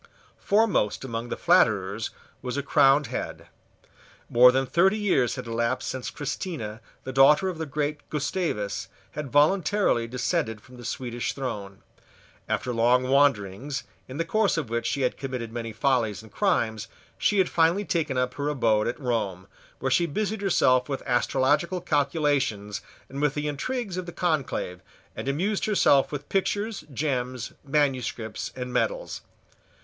[0.39, 2.09] Foremost among the flatterers
[2.41, 3.49] was a crowned head.
[4.31, 9.29] More than thirty years had elapsed since Christina, the daughter of the great Gustavus, had
[9.31, 11.83] voluntarily descended from the Swedish throne.
[12.49, 16.87] After long wanderings, in the course of which she had committed many follies and crimes,
[17.19, 19.45] she had finally taken up her abode at Rome,
[19.77, 24.81] where she busied herself with astrological calculations and with the intrigues of the conclave,
[25.15, 29.21] and amused herself with pictures, gems, manuscripts, and medals.